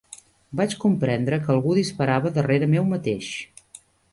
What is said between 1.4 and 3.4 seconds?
que algú disparava darrere meu mateix